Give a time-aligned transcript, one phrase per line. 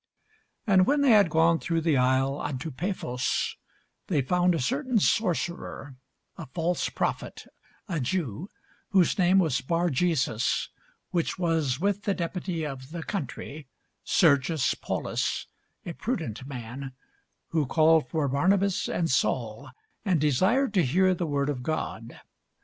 [0.65, 3.55] [Sidenote: The Acts 14] And when they had gone through the isle unto Paphos,
[4.07, 5.95] they found a certain sorcerer,
[6.39, 7.45] a false prophet,
[7.87, 8.49] a Jew,
[8.89, 10.69] whose name was Bar jesus:
[11.11, 13.67] which was with the deputy of the country,
[14.03, 15.45] Sergius Paulus,
[15.85, 16.93] a prudent man;
[17.49, 19.69] who called for Barnabas and Saul,
[20.03, 22.19] and desired to hear the word of God.